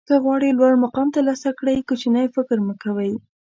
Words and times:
که 0.07 0.15
غواړئ 0.23 0.49
لوړ 0.59 0.73
مقام 0.85 1.07
ترلاسه 1.15 1.49
کړئ 1.59 1.77
کوچنی 1.89 2.25
فکر 2.35 2.57
مه 2.67 2.73
کوئ. 2.83 3.13